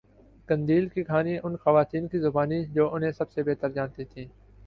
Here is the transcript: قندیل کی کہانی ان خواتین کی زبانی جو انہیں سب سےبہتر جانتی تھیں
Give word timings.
قندیل 0.49 0.87
کی 0.87 1.03
کہانی 1.03 1.37
ان 1.39 1.57
خواتین 1.57 2.07
کی 2.07 2.19
زبانی 2.19 2.63
جو 2.67 2.89
انہیں 2.93 3.11
سب 3.11 3.31
سےبہتر 3.31 3.69
جانتی 3.71 4.05
تھیں 4.05 4.25